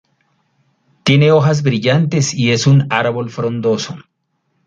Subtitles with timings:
[1.03, 3.97] Tiene hojas brillantes y es un árbol frondoso.